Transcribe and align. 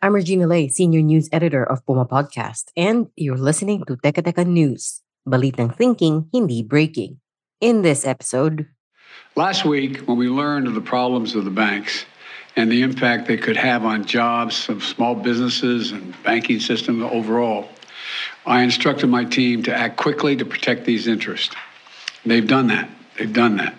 I'm 0.00 0.14
Regina 0.14 0.46
Lay, 0.46 0.68
Senior 0.68 1.02
News 1.02 1.28
Editor 1.32 1.64
of 1.64 1.84
Puma 1.84 2.06
Podcast, 2.06 2.70
and 2.76 3.08
you're 3.16 3.36
listening 3.36 3.82
to 3.86 3.96
Teka 3.96 4.22
Teka 4.22 4.46
News, 4.46 5.02
balitang 5.26 5.74
thinking, 5.74 6.30
hindi 6.32 6.62
breaking. 6.62 7.18
In 7.60 7.82
this 7.82 8.06
episode, 8.06 8.68
Last 9.34 9.64
week, 9.64 10.06
when 10.06 10.16
we 10.16 10.28
learned 10.28 10.68
of 10.68 10.74
the 10.74 10.80
problems 10.80 11.34
of 11.34 11.44
the 11.44 11.50
banks 11.50 12.04
and 12.54 12.70
the 12.70 12.82
impact 12.82 13.26
they 13.26 13.36
could 13.36 13.56
have 13.56 13.84
on 13.84 14.04
jobs 14.04 14.68
of 14.68 14.84
small 14.84 15.16
businesses 15.16 15.90
and 15.90 16.14
banking 16.22 16.60
system 16.60 17.02
overall, 17.02 17.68
I 18.46 18.62
instructed 18.62 19.08
my 19.08 19.24
team 19.24 19.64
to 19.64 19.74
act 19.74 19.96
quickly 19.96 20.36
to 20.36 20.44
protect 20.44 20.84
these 20.84 21.08
interests. 21.08 21.56
They've 22.24 22.46
done 22.46 22.68
that. 22.68 22.88
They've 23.18 23.32
done 23.32 23.56
that. 23.56 23.74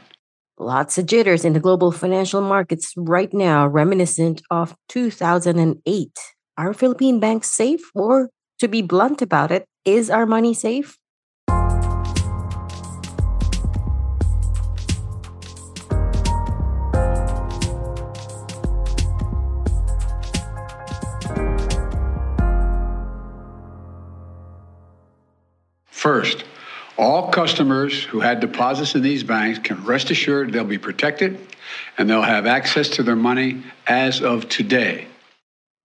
Lots 0.59 0.97
of 0.97 1.05
jitters 1.05 1.45
in 1.45 1.53
the 1.53 1.59
global 1.59 1.91
financial 1.91 2.41
markets 2.41 2.93
right 2.97 3.33
now, 3.33 3.65
reminiscent 3.65 4.41
of 4.51 4.75
2008. 4.89 6.11
Are 6.57 6.73
Philippine 6.73 7.19
banks 7.19 7.49
safe? 7.49 7.89
Or, 7.95 8.29
to 8.59 8.67
be 8.67 8.81
blunt 8.81 9.21
about 9.21 9.51
it, 9.51 9.65
is 9.85 10.09
our 10.09 10.25
money 10.25 10.53
safe? 10.53 10.97
First, 25.85 26.43
all 26.99 27.31
customers 27.31 28.03
who 28.03 28.19
had 28.19 28.41
deposits 28.41 28.93
in 28.93 29.01
these 29.01 29.23
banks 29.23 29.57
can 29.57 29.81
rest 29.85 30.11
assured 30.11 30.51
they'll 30.51 30.65
be 30.65 30.77
protected 30.77 31.39
and 31.97 32.09
they'll 32.09 32.21
have 32.21 32.45
access 32.45 32.89
to 32.89 33.01
their 33.03 33.15
money 33.15 33.63
as 33.87 34.21
of 34.21 34.49
today. 34.49 35.07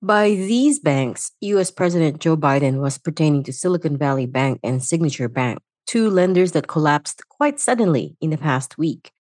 By 0.03 0.31
these 0.31 0.81
banks, 0.81 1.31
US 1.41 1.70
President 1.70 2.19
Joe 2.19 2.37
Biden 2.37 2.81
was 2.81 2.98
pertaining 2.98 3.45
to 3.45 3.53
Silicon 3.53 3.97
Valley 3.97 4.27
Bank 4.27 4.59
and 4.65 4.83
Signature 4.83 5.29
Bank, 5.29 5.61
two 5.87 6.11
lenders 6.11 6.51
that 6.53 6.67
collapsed 6.67 7.23
quite 7.29 7.61
suddenly 7.61 8.17
in 8.20 8.31
the 8.31 8.37
past 8.37 8.77
week. 8.77 9.12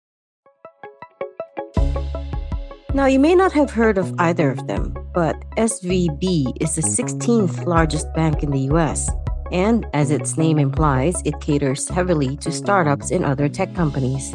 Now, 2.92 3.06
you 3.06 3.18
may 3.18 3.34
not 3.34 3.52
have 3.52 3.70
heard 3.70 3.98
of 3.98 4.14
either 4.18 4.50
of 4.50 4.66
them, 4.66 4.94
but 5.14 5.36
SVB 5.56 6.60
is 6.60 6.74
the 6.74 6.82
16th 6.82 7.66
largest 7.66 8.12
bank 8.14 8.42
in 8.42 8.50
the 8.50 8.68
US. 8.74 9.08
And 9.52 9.86
as 9.92 10.10
its 10.10 10.36
name 10.36 10.58
implies, 10.58 11.20
it 11.24 11.40
caters 11.40 11.88
heavily 11.88 12.36
to 12.38 12.50
startups 12.50 13.10
and 13.10 13.24
other 13.24 13.48
tech 13.48 13.74
companies. 13.74 14.34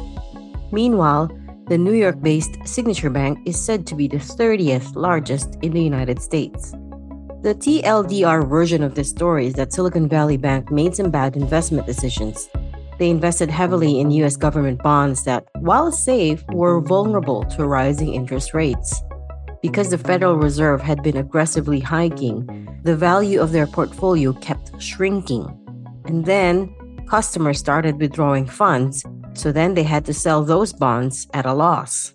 Meanwhile, 0.71 1.31
the 1.67 1.77
New 1.77 1.93
York 1.93 2.21
based 2.21 2.57
Signature 2.65 3.09
Bank 3.09 3.39
is 3.45 3.63
said 3.63 3.85
to 3.87 3.95
be 3.95 4.07
the 4.07 4.17
30th 4.17 4.95
largest 4.95 5.57
in 5.61 5.73
the 5.73 5.81
United 5.83 6.21
States. 6.21 6.71
The 7.41 7.55
TLDR 7.55 8.49
version 8.49 8.83
of 8.83 8.95
this 8.95 9.09
story 9.09 9.47
is 9.47 9.53
that 9.53 9.71
Silicon 9.71 10.09
Valley 10.09 10.35
Bank 10.35 10.71
made 10.71 10.95
some 10.95 11.09
bad 11.09 11.35
investment 11.35 11.87
decisions. 11.87 12.49
They 12.97 13.09
invested 13.09 13.49
heavily 13.49 13.99
in 13.99 14.11
US 14.11 14.35
government 14.35 14.83
bonds 14.83 15.23
that, 15.23 15.47
while 15.59 15.91
safe, 15.91 16.43
were 16.49 16.81
vulnerable 16.81 17.45
to 17.45 17.65
rising 17.65 18.13
interest 18.13 18.53
rates. 18.53 19.01
Because 19.61 19.89
the 19.89 19.97
Federal 19.97 20.35
Reserve 20.35 20.81
had 20.81 21.03
been 21.03 21.17
aggressively 21.17 21.81
hiking, 21.81 22.47
the 22.83 22.95
value 22.95 23.41
of 23.41 23.51
their 23.51 23.67
portfolio 23.67 24.31
kept 24.33 24.81
shrinking. 24.81 25.47
And 26.05 26.25
then 26.25 26.73
customers 27.09 27.59
started 27.59 27.99
withdrawing 27.99 28.45
funds, 28.45 29.03
so 29.33 29.51
then 29.51 29.73
they 29.73 29.83
had 29.83 30.05
to 30.05 30.13
sell 30.13 30.43
those 30.43 30.71
bonds 30.71 31.27
at 31.33 31.45
a 31.45 31.53
loss. 31.53 32.13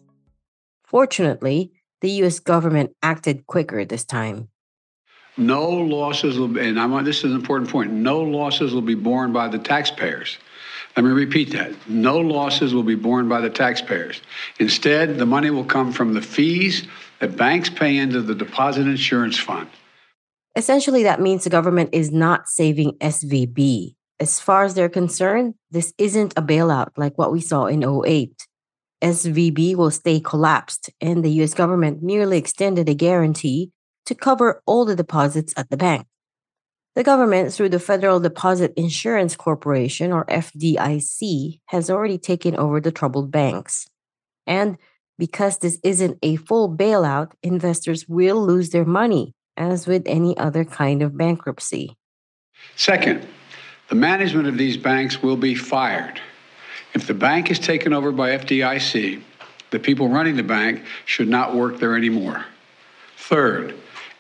Fortunately, 0.85 1.73
the 2.01 2.11
US 2.23 2.39
government 2.39 2.97
acted 3.03 3.47
quicker 3.47 3.85
this 3.85 4.05
time. 4.05 4.49
No 5.37 5.69
losses 5.69 6.39
will 6.39 6.49
be, 6.49 6.61
and 6.61 6.79
I 6.79 6.87
want 6.87 7.05
this 7.05 7.19
is 7.19 7.33
an 7.33 7.35
important 7.35 7.69
point. 7.69 7.91
No 7.93 8.21
losses 8.21 8.73
will 8.73 8.83
be 8.83 8.95
borne 8.95 9.33
by 9.33 9.49
the 9.49 9.59
taxpayers. 9.59 10.39
Let 10.97 11.05
me 11.05 11.11
repeat 11.11 11.51
that. 11.53 11.73
No 11.89 12.19
losses 12.19 12.73
will 12.73 12.85
be 12.85 12.95
borne 12.95 13.29
by 13.29 13.41
the 13.41 13.51
taxpayers. 13.51 14.21
Instead, 14.61 15.19
the 15.19 15.27
money 15.27 15.51
will 15.51 15.65
come 15.65 15.93
from 15.93 16.15
the 16.15 16.23
fees 16.23 16.87
that 17.19 17.37
banks 17.37 17.69
pay 17.69 17.97
into 17.97 18.23
the 18.23 18.35
deposit 18.35 18.87
insurance 18.87 19.37
fund. 19.37 19.69
Essentially, 20.57 21.03
that 21.03 21.21
means 21.21 21.43
the 21.43 21.51
government 21.51 21.91
is 21.93 22.13
not 22.13 22.49
saving 22.49 22.93
SVB. 23.01 23.97
As 24.21 24.39
far 24.39 24.63
as 24.63 24.75
they're 24.75 24.89
concerned, 24.89 25.55
this 25.71 25.93
isn't 25.99 26.33
a 26.37 26.43
bailout 26.43 26.91
like 26.97 27.19
what 27.19 27.33
we 27.33 27.41
saw 27.41 27.67
in 27.67 27.83
08. 27.83 28.47
SVB 29.03 29.75
will 29.75 29.91
stay 29.91 30.21
collapsed, 30.21 30.91
and 31.01 31.25
the 31.25 31.43
US 31.43 31.55
government 31.55 32.03
merely 32.03 32.39
extended 32.39 32.89
a 32.89 32.95
guarantee 32.95 33.73
to 34.07 34.15
cover 34.15 34.63
all 34.65 34.85
the 34.85 34.95
deposits 34.95 35.53
at 35.57 35.71
the 35.71 35.77
bank. 35.77 36.07
The 36.95 37.03
government, 37.03 37.53
through 37.53 37.71
the 37.71 37.81
Federal 37.81 38.21
Deposit 38.21 38.73
Insurance 38.77 39.35
Corporation, 39.35 40.13
or 40.13 40.25
FDIC, 40.27 41.59
has 41.67 41.91
already 41.91 42.19
taken 42.19 42.55
over 42.55 42.81
the 42.81 42.93
troubled 42.93 43.33
banks. 43.33 43.89
And 44.47 44.79
because 45.19 45.59
this 45.59 45.81
isn't 45.83 46.19
a 46.23 46.37
full 46.37 46.75
bailout, 46.75 47.33
investors 47.43 48.09
will 48.09 48.45
lose 48.45 48.71
their 48.71 48.85
money, 48.85 49.33
as 49.57 49.89
with 49.89 50.05
any 50.07 50.37
other 50.37 50.65
kind 50.65 51.03
of 51.03 51.17
bankruptcy. 51.17 51.97
Second, 52.77 53.27
the 53.89 53.97
management 53.97 54.47
of 54.47 54.57
these 54.57 54.77
banks 54.77 55.21
will 55.21 55.37
be 55.37 55.55
fired. 55.57 56.21
If 56.95 57.09
the 57.09 57.15
bank 57.15 57.51
is 57.51 57.59
taken 57.59 57.93
over 57.93 58.13
by 58.13 58.37
FDIC, 58.39 59.21
the 59.71 59.79
people 59.81 60.09
running 60.09 60.37
the 60.37 60.45
bank 60.45 60.85
should 61.07 61.29
not 61.29 61.57
work 61.57 61.81
there 61.81 61.97
anymore. 61.97 62.45
Third, 63.17 63.75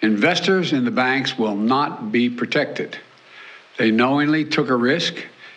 investors 0.05 0.73
in 0.73 0.85
the 0.85 0.91
banks 0.91 1.39
will 1.39 1.57
not 1.57 2.13
be 2.13 2.31
protected. 2.31 2.99
They 3.79 3.91
knowingly 3.91 4.45
took 4.45 4.69
a 4.69 4.77
risk, 4.77 5.17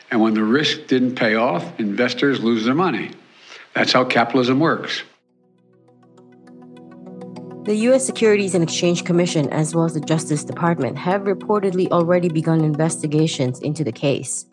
and 0.09 0.21
when 0.21 0.33
the 0.33 0.43
risk 0.43 0.87
didn't 0.87 1.15
pay 1.15 1.35
off, 1.35 1.79
investors 1.79 2.41
lose 2.41 2.65
their 2.65 2.73
money. 2.73 3.11
That's 3.73 3.93
how 3.93 4.05
capitalism 4.05 4.59
works. 4.59 5.03
The 7.65 7.75
U.S. 7.75 8.05
Securities 8.05 8.55
and 8.55 8.63
Exchange 8.63 9.03
Commission, 9.03 9.49
as 9.49 9.75
well 9.75 9.83
as 9.83 9.93
the 9.93 9.99
Justice 9.99 10.45
Department, 10.45 10.97
have 10.97 11.23
reportedly 11.23 11.89
already 11.89 12.29
begun 12.29 12.63
investigations 12.63 13.59
into 13.59 13.83
the 13.83 13.91
case. 13.91 14.45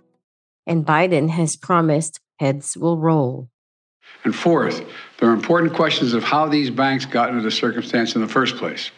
And 0.67 0.85
Biden 0.85 1.31
has 1.31 1.55
promised 1.55 2.19
heads 2.41 2.77
will 2.77 2.99
roll. 2.99 3.49
And 4.25 4.35
fourth, 4.35 4.85
there 5.19 5.29
are 5.31 5.33
important 5.33 5.75
questions 5.75 6.13
of 6.13 6.25
how 6.25 6.49
these 6.49 6.71
banks 6.71 7.07
got 7.07 7.31
into 7.31 7.43
the 7.43 7.51
circumstance 7.51 8.17
in 8.17 8.21
the 8.21 8.29
first 8.29 8.57
place. 8.57 8.91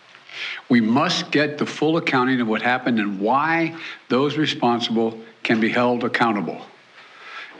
We 0.68 0.80
must 0.80 1.30
get 1.30 1.58
the 1.58 1.66
full 1.66 1.96
accounting 1.96 2.40
of 2.40 2.48
what 2.48 2.62
happened 2.62 2.98
and 2.98 3.20
why 3.20 3.76
those 4.08 4.36
responsible 4.36 5.18
can 5.42 5.60
be 5.60 5.68
held 5.68 6.04
accountable. 6.04 6.60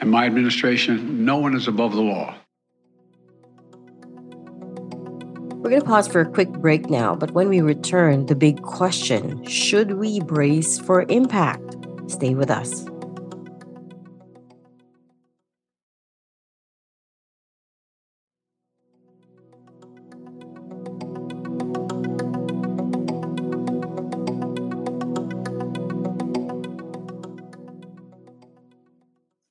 In 0.01 0.11
my 0.11 0.27
administration, 0.27 1.25
no 1.25 1.39
one 1.39 1.55
is 1.55 1.69
above 1.69 1.93
the 1.93 2.03
law. 2.03 2.35
We're 5.67 5.71
going 5.71 5.83
to 5.83 5.89
pause 5.89 6.07
for 6.07 6.21
a 6.21 6.31
quick 6.31 6.51
break 6.53 6.91
now, 6.91 7.17
but 7.17 7.33
when 7.33 7.49
we 7.49 7.61
return, 7.61 8.27
the 8.27 8.37
big 8.37 8.63
question 8.63 9.45
should 9.47 9.95
we 9.95 10.21
brace 10.21 10.79
for 10.79 11.05
impact? 11.09 11.77
Stay 12.07 12.35
with 12.35 12.51
us. 12.51 12.87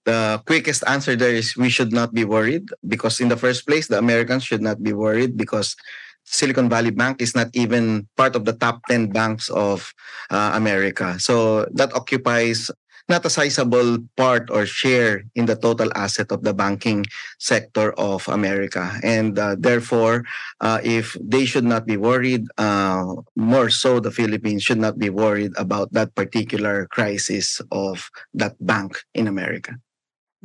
The 0.06 0.42
quickest 0.46 0.84
answer 0.88 1.16
there 1.16 1.34
is 1.34 1.58
we 1.58 1.70
should 1.70 1.92
not 1.92 2.14
be 2.14 2.26
worried 2.26 2.70
because, 2.88 3.20
in 3.20 3.30
the 3.30 3.38
first 3.38 3.66
place, 3.66 3.88
the 3.88 3.98
Americans 3.98 4.46
should 4.46 4.62
not 4.62 4.82
be 4.82 4.94
worried 4.94 5.36
because 5.36 5.76
Silicon 6.26 6.70
Valley 6.70 6.92
Bank 6.92 7.22
is 7.22 7.36
not 7.36 7.50
even 7.54 8.08
part 8.18 8.36
of 8.36 8.46
the 8.46 8.54
top 8.54 8.82
10 8.90 9.10
banks 9.10 9.50
of 9.50 9.94
uh, 10.30 10.52
America. 10.54 11.20
So 11.20 11.66
that 11.74 11.94
occupies 11.94 12.70
not 13.08 13.26
a 13.26 13.30
sizable 13.30 14.00
part 14.18 14.50
or 14.50 14.66
share 14.66 15.24
in 15.36 15.46
the 15.46 15.56
total 15.56 15.92
asset 15.96 16.32
of 16.32 16.44
the 16.44 16.54
banking 16.54 17.06
sector 17.38 17.94
of 17.94 18.28
America. 18.28 18.98
And 19.04 19.38
uh, 19.38 19.56
therefore, 19.60 20.26
uh, 20.60 20.82
if 20.84 21.16
they 21.22 21.46
should 21.46 21.66
not 21.66 21.86
be 21.86 21.98
worried, 21.98 22.46
uh, 22.58 23.06
more 23.36 23.70
so 23.70 24.00
the 24.00 24.12
Philippines 24.12 24.64
should 24.64 24.80
not 24.80 24.98
be 24.98 25.10
worried 25.10 25.54
about 25.58 25.94
that 25.94 26.16
particular 26.16 26.88
crisis 26.88 27.62
of 27.72 28.10
that 28.34 28.56
bank 28.60 28.98
in 29.14 29.28
America. 29.28 29.78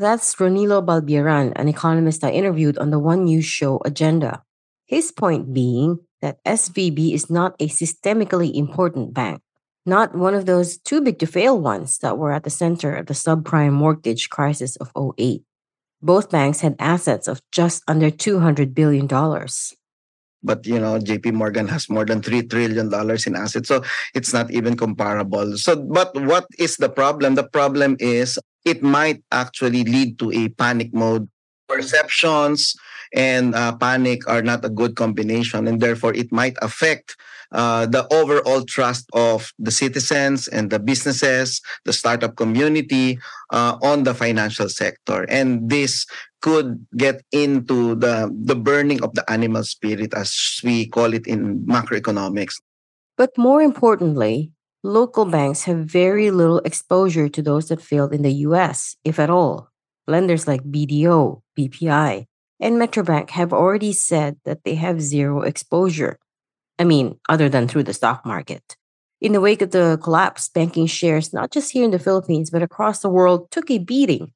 That's 0.00 0.34
Ronilo 0.40 0.80
Balbieran, 0.80 1.52
an 1.56 1.68
economist 1.68 2.24
I 2.24 2.30
interviewed 2.30 2.78
on 2.78 2.88
the 2.88 2.98
One 2.98 3.24
News 3.28 3.44
show 3.44 3.82
Agenda. 3.84 4.42
His 4.86 5.12
point 5.12 5.52
being 5.52 6.00
that 6.24 6.42
SVB 6.44 7.12
is 7.12 7.28
not 7.28 7.54
a 7.60 7.68
systemically 7.68 8.54
important 8.54 9.12
bank 9.12 9.42
not 9.86 10.14
one 10.14 10.34
of 10.34 10.46
those 10.46 10.78
too 10.78 11.00
big 11.00 11.18
to 11.18 11.26
fail 11.26 11.58
ones 11.58 11.98
that 11.98 12.18
were 12.18 12.32
at 12.32 12.44
the 12.44 12.50
center 12.50 12.94
of 12.94 13.06
the 13.06 13.14
subprime 13.14 13.72
mortgage 13.72 14.28
crisis 14.28 14.76
of 14.76 14.92
08. 14.94 15.42
Both 16.02 16.30
banks 16.30 16.60
had 16.60 16.76
assets 16.78 17.28
of 17.28 17.42
just 17.52 17.82
under 17.88 18.10
$200 18.10 18.74
billion. 18.74 19.06
But 20.42 20.66
you 20.66 20.80
know, 20.80 20.98
JP 20.98 21.34
Morgan 21.34 21.68
has 21.68 21.90
more 21.90 22.06
than 22.06 22.22
three 22.22 22.40
trillion 22.40 22.88
dollars 22.88 23.26
in 23.26 23.36
assets. 23.36 23.68
So 23.68 23.84
it's 24.14 24.32
not 24.32 24.50
even 24.50 24.74
comparable. 24.74 25.58
So 25.58 25.76
but 25.76 26.16
what 26.16 26.46
is 26.56 26.78
the 26.78 26.88
problem? 26.88 27.34
The 27.34 27.44
problem 27.44 27.96
is 28.00 28.38
it 28.64 28.82
might 28.82 29.22
actually 29.32 29.84
lead 29.84 30.18
to 30.18 30.30
a 30.32 30.48
panic 30.48 30.92
mode. 30.92 31.28
Perceptions 31.68 32.74
and 33.14 33.54
uh, 33.54 33.74
panic 33.76 34.26
are 34.28 34.42
not 34.42 34.64
a 34.64 34.68
good 34.68 34.96
combination, 34.96 35.68
and 35.68 35.80
therefore 35.80 36.14
it 36.14 36.32
might 36.32 36.56
affect 36.62 37.16
uh, 37.52 37.86
the 37.86 38.06
overall 38.12 38.62
trust 38.64 39.10
of 39.12 39.52
the 39.58 39.70
citizens 39.70 40.46
and 40.48 40.70
the 40.70 40.78
businesses, 40.78 41.60
the 41.84 41.92
startup 41.92 42.36
community 42.36 43.18
uh, 43.50 43.76
on 43.82 44.04
the 44.04 44.14
financial 44.14 44.68
sector. 44.68 45.26
And 45.28 45.68
this 45.68 46.06
could 46.42 46.86
get 46.96 47.22
into 47.32 47.94
the, 47.96 48.30
the 48.32 48.56
burning 48.56 49.02
of 49.02 49.14
the 49.14 49.28
animal 49.30 49.64
spirit, 49.64 50.14
as 50.14 50.60
we 50.62 50.86
call 50.86 51.12
it 51.12 51.26
in 51.26 51.66
macroeconomics. 51.66 52.54
But 53.16 53.36
more 53.36 53.60
importantly, 53.60 54.52
local 54.82 55.24
banks 55.24 55.64
have 55.64 55.78
very 55.78 56.30
little 56.30 56.58
exposure 56.60 57.28
to 57.28 57.42
those 57.42 57.68
that 57.68 57.82
failed 57.82 58.12
in 58.12 58.22
the 58.22 58.32
US, 58.48 58.96
if 59.04 59.18
at 59.18 59.30
all. 59.30 59.68
Lenders 60.06 60.46
like 60.46 60.62
BDO, 60.62 61.42
BPI, 61.58 62.26
and 62.60 62.76
Metrobank 62.76 63.30
have 63.30 63.52
already 63.52 63.92
said 63.92 64.36
that 64.44 64.64
they 64.64 64.74
have 64.74 65.00
zero 65.00 65.42
exposure. 65.42 66.18
I 66.78 66.84
mean, 66.84 67.18
other 67.28 67.48
than 67.48 67.68
through 67.68 67.84
the 67.84 67.94
stock 67.94 68.24
market. 68.24 68.76
In 69.20 69.32
the 69.32 69.40
wake 69.40 69.60
of 69.60 69.70
the 69.70 69.98
collapse, 70.02 70.48
banking 70.48 70.86
shares, 70.86 71.32
not 71.32 71.50
just 71.50 71.72
here 71.72 71.84
in 71.84 71.90
the 71.90 71.98
Philippines, 71.98 72.50
but 72.50 72.62
across 72.62 73.00
the 73.00 73.10
world, 73.10 73.50
took 73.50 73.70
a 73.70 73.78
beating, 73.78 74.32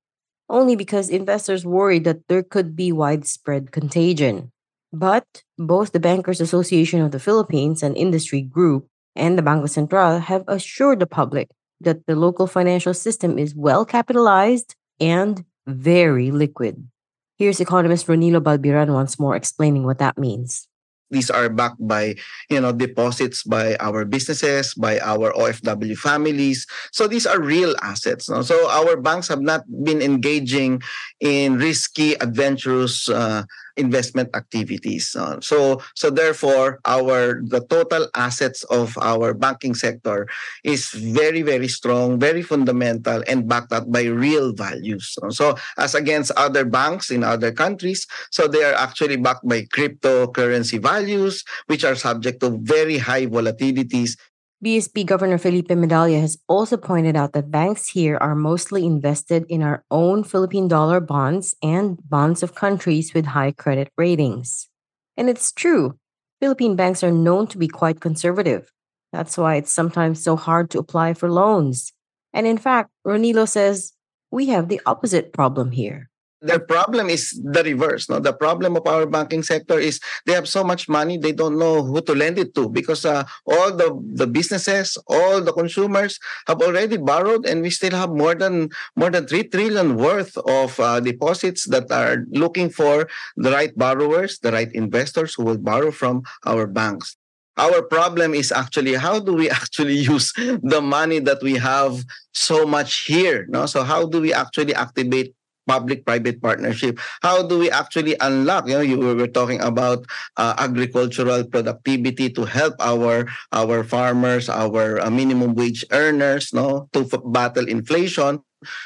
only 0.50 0.76
because 0.76 1.08
investors 1.08 1.64
worried 1.64 2.04
that 2.04 2.28
there 2.28 2.42
could 2.42 2.76
be 2.76 2.92
widespread 2.92 3.72
contagion. 3.72 4.52
But 4.92 5.42
both 5.58 5.92
the 5.92 6.00
Bankers 6.00 6.40
Association 6.40 7.00
of 7.00 7.12
the 7.12 7.18
Philippines 7.18 7.82
and 7.82 7.96
Industry 7.96 8.42
Group 8.42 8.86
and 9.16 9.38
the 9.38 9.42
Bangko 9.42 9.68
Sentral 9.68 10.20
have 10.20 10.44
assured 10.48 11.00
the 11.00 11.06
public 11.06 11.50
that 11.80 12.06
the 12.06 12.16
local 12.16 12.46
financial 12.46 12.94
system 12.94 13.38
is 13.38 13.54
well 13.54 13.84
capitalized 13.84 14.74
and 15.00 15.44
very 15.66 16.30
liquid. 16.30 16.88
Here's 17.36 17.60
economist 17.60 18.06
Ronilo 18.06 18.40
Balbieran 18.40 18.92
once 18.92 19.18
more 19.18 19.34
explaining 19.34 19.84
what 19.84 19.98
that 19.98 20.18
means 20.18 20.68
these 21.10 21.30
are 21.30 21.48
backed 21.48 21.78
by 21.78 22.16
you 22.50 22.60
know 22.60 22.72
deposits 22.72 23.42
by 23.44 23.76
our 23.78 24.04
businesses 24.04 24.74
by 24.74 24.98
our 25.00 25.32
ofw 25.38 25.96
families 25.96 26.66
so 26.92 27.06
these 27.06 27.26
are 27.26 27.40
real 27.40 27.74
assets 27.82 28.28
no? 28.28 28.42
so 28.42 28.56
our 28.68 28.96
banks 28.96 29.28
have 29.28 29.40
not 29.40 29.62
been 29.84 30.02
engaging 30.02 30.82
in 31.20 31.56
risky 31.56 32.14
adventurous 32.18 33.08
uh, 33.08 33.44
investment 33.76 34.30
activities. 34.34 35.16
Uh, 35.16 35.40
so 35.40 35.82
so 35.94 36.10
therefore 36.10 36.80
our 36.84 37.42
the 37.42 37.60
total 37.66 38.08
assets 38.14 38.62
of 38.64 38.96
our 39.00 39.34
banking 39.34 39.74
sector 39.74 40.28
is 40.62 40.90
very 40.90 41.42
very 41.42 41.68
strong, 41.68 42.18
very 42.18 42.42
fundamental 42.42 43.22
and 43.26 43.48
backed 43.48 43.72
up 43.72 43.90
by 43.90 44.04
real 44.04 44.52
values. 44.52 45.16
So 45.30 45.56
as 45.76 45.94
against 45.94 46.30
other 46.36 46.64
banks 46.64 47.10
in 47.10 47.24
other 47.24 47.52
countries, 47.52 48.06
so 48.30 48.46
they 48.46 48.62
are 48.64 48.74
actually 48.74 49.16
backed 49.16 49.46
by 49.46 49.62
cryptocurrency 49.70 50.80
values 50.80 51.44
which 51.66 51.84
are 51.84 51.96
subject 51.96 52.40
to 52.40 52.58
very 52.62 52.98
high 52.98 53.26
volatilities 53.26 54.16
BSP 54.64 55.04
Governor 55.04 55.36
Felipe 55.36 55.68
Medalla 55.68 56.18
has 56.18 56.38
also 56.48 56.78
pointed 56.78 57.16
out 57.16 57.34
that 57.34 57.50
banks 57.50 57.90
here 57.90 58.16
are 58.16 58.34
mostly 58.34 58.86
invested 58.86 59.44
in 59.50 59.60
our 59.60 59.84
own 59.90 60.24
Philippine 60.24 60.68
dollar 60.68 61.00
bonds 61.00 61.54
and 61.62 61.98
bonds 62.08 62.42
of 62.42 62.54
countries 62.54 63.12
with 63.12 63.26
high 63.26 63.52
credit 63.52 63.92
ratings. 63.98 64.70
And 65.18 65.28
it's 65.28 65.52
true, 65.52 65.98
Philippine 66.40 66.76
banks 66.76 67.04
are 67.04 67.10
known 67.10 67.46
to 67.48 67.58
be 67.58 67.68
quite 67.68 68.00
conservative. 68.00 68.72
That's 69.12 69.36
why 69.36 69.56
it's 69.56 69.70
sometimes 69.70 70.22
so 70.22 70.34
hard 70.34 70.70
to 70.70 70.78
apply 70.78 71.12
for 71.12 71.30
loans. 71.30 71.92
And 72.32 72.46
in 72.46 72.56
fact, 72.56 72.88
Ronilo 73.06 73.46
says 73.46 73.92
we 74.30 74.46
have 74.46 74.70
the 74.70 74.80
opposite 74.86 75.34
problem 75.34 75.72
here 75.72 76.08
their 76.44 76.60
problem 76.60 77.08
is 77.08 77.32
the 77.42 77.62
reverse. 77.64 78.08
No, 78.08 78.20
the 78.20 78.32
problem 78.32 78.76
of 78.76 78.86
our 78.86 79.06
banking 79.06 79.42
sector 79.42 79.78
is 79.78 80.00
they 80.26 80.32
have 80.32 80.48
so 80.48 80.62
much 80.62 80.88
money 80.88 81.16
they 81.16 81.32
don't 81.32 81.58
know 81.58 81.82
who 81.82 82.00
to 82.02 82.14
lend 82.14 82.38
it 82.38 82.54
to 82.54 82.68
because 82.68 83.04
uh, 83.04 83.24
all 83.46 83.72
the 83.72 83.96
the 84.14 84.26
businesses, 84.26 84.98
all 85.06 85.40
the 85.40 85.52
consumers 85.52 86.20
have 86.46 86.60
already 86.60 86.96
borrowed, 86.96 87.46
and 87.46 87.62
we 87.62 87.70
still 87.70 87.96
have 87.96 88.10
more 88.10 88.34
than 88.34 88.68
more 88.96 89.10
than 89.10 89.26
three 89.26 89.44
trillion 89.44 89.96
worth 89.96 90.36
of 90.46 90.78
uh, 90.78 91.00
deposits 91.00 91.64
that 91.68 91.90
are 91.90 92.26
looking 92.30 92.68
for 92.68 93.08
the 93.36 93.50
right 93.50 93.76
borrowers, 93.76 94.38
the 94.38 94.52
right 94.52 94.72
investors 94.72 95.34
who 95.34 95.44
will 95.44 95.58
borrow 95.58 95.90
from 95.90 96.22
our 96.44 96.66
banks 96.66 97.16
our 97.56 97.82
problem 97.82 98.34
is 98.34 98.50
actually 98.50 98.94
how 98.94 99.20
do 99.20 99.32
we 99.32 99.48
actually 99.60 99.94
use 99.94 100.32
the 100.62 100.80
money 100.82 101.18
that 101.18 101.42
we 101.42 101.54
have 101.54 102.02
so 102.32 102.66
much 102.66 103.06
here 103.06 103.46
no 103.48 103.66
so 103.66 103.82
how 103.82 104.06
do 104.06 104.20
we 104.20 104.32
actually 104.32 104.74
activate 104.74 105.34
public-private 105.66 106.40
partnership. 106.40 106.98
How 107.22 107.42
do 107.42 107.58
we 107.58 107.70
actually 107.70 108.16
unlock? 108.20 108.68
You 108.68 108.74
know, 108.74 108.80
you 108.80 108.98
were 108.98 109.28
talking 109.28 109.60
about 109.60 110.04
uh, 110.36 110.54
agricultural 110.58 111.44
productivity 111.44 112.30
to 112.30 112.44
help 112.44 112.74
our 112.80 113.28
our 113.52 113.84
farmers, 113.84 114.48
our 114.48 115.00
uh, 115.00 115.10
minimum 115.10 115.54
wage 115.54 115.84
earners, 115.90 116.52
no, 116.52 116.88
to 116.92 117.08
f- 117.08 117.24
battle 117.26 117.68
inflation. 117.68 118.40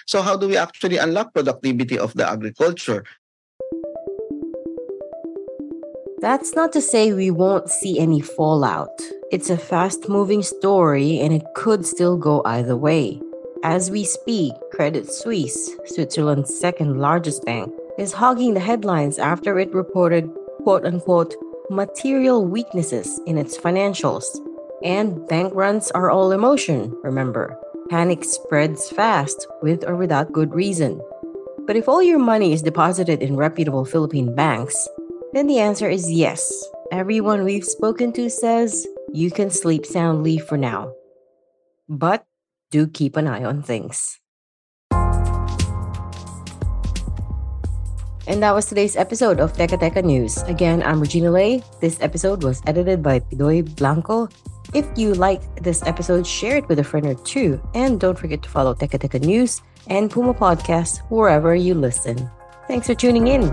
So 0.07 0.23
how 0.23 0.37
do 0.37 0.49
we 0.49 0.57
actually 0.57 0.99
unlock 0.99 1.35
productivity 1.35 1.99
of 1.99 2.15
the 2.15 2.29
agriculture? 2.29 3.05
That's 6.21 6.55
not 6.55 6.73
to 6.73 6.81
say 6.81 7.13
we 7.13 7.31
won't 7.31 7.71
see 7.71 7.99
any 7.99 8.21
fallout. 8.21 8.91
It's 9.31 9.51
a 9.51 9.57
fast 9.57 10.09
moving 10.09 10.43
story 10.43 11.21
and 11.21 11.33
it 11.33 11.45
could 11.55 11.87
still 11.87 12.17
go 12.17 12.43
either 12.45 12.77
way. 12.77 13.23
As 13.65 13.91
we 13.91 14.05
speak, 14.05 14.53
Credit 14.71 15.11
Suisse, 15.11 15.75
Switzerland's 15.87 16.57
second 16.57 17.01
largest 17.01 17.45
bank, 17.45 17.73
is 17.99 18.13
hogging 18.13 18.55
the 18.55 18.61
headlines 18.61 19.19
after 19.19 19.59
it 19.59 19.75
reported 19.75 20.31
quote 20.63 20.85
unquote 20.85 21.35
material 21.69 22.47
weaknesses 22.47 23.21
in 23.27 23.37
its 23.37 23.59
financials. 23.59 24.25
And 24.85 25.27
bank 25.27 25.53
runs 25.57 25.91
are 25.91 26.09
all 26.09 26.31
emotion, 26.31 26.97
remember. 27.03 27.59
Panic 27.91 28.23
spreads 28.23 28.91
fast 28.91 29.49
with 29.61 29.85
or 29.89 29.97
without 29.97 30.33
good 30.33 30.55
reason. 30.55 31.01
But 31.67 31.75
if 31.75 31.89
all 31.89 32.03
your 32.03 32.21
money 32.21 32.53
is 32.53 32.63
deposited 32.63 33.23
in 33.23 33.37
reputable 33.37 33.85
Philippine 33.85 34.37
banks, 34.37 34.89
then 35.33 35.49
the 35.49 35.59
answer 35.59 35.89
is 35.89 36.11
yes. 36.11 36.65
Everyone 36.93 37.43
we've 37.43 37.65
spoken 37.65 38.13
to 38.13 38.31
says 38.31 38.87
you 39.13 39.33
can 39.33 39.51
sleep 39.51 39.85
soundly 39.85 40.39
for 40.39 40.57
now. 40.57 40.93
But 41.89 42.25
do 42.71 42.87
keep 42.87 43.17
an 43.17 43.27
eye 43.27 43.45
on 43.45 43.63
things. 43.63 44.21
And 48.29 48.43
that 48.43 48.55
was 48.55 48.67
today's 48.67 48.95
episode 48.95 49.41
of 49.41 49.55
Teka 49.55 49.81
Teka 49.81 50.05
News. 50.05 50.43
Again, 50.43 50.83
I'm 50.83 51.01
Regina 51.01 51.31
Lay. 51.31 51.63
This 51.81 51.97
episode 52.03 52.45
was 52.45 52.61
edited 52.67 53.03
by 53.03 53.21
Pidoy 53.21 53.65
Blanco. 53.77 54.29
If 54.75 54.87
you 54.97 55.15
liked 55.15 55.65
this 55.65 55.83
episode, 55.87 56.27
share 56.27 56.59
it 56.59 56.69
with 56.69 56.79
a 56.79 56.85
friend 56.85 57.07
or 57.07 57.15
two. 57.15 57.59
And 57.73 57.99
don't 57.99 58.19
forget 58.19 58.43
to 58.43 58.51
follow 58.51 58.75
Teka 58.75 59.01
Teka 59.01 59.25
News 59.25 59.63
and 59.89 60.11
Puma 60.11 60.35
Podcast 60.35 60.99
wherever 61.09 61.55
you 61.55 61.73
listen. 61.73 62.31
Thanks 62.69 62.87
for 62.87 62.95
tuning 62.95 63.29
in. 63.29 63.51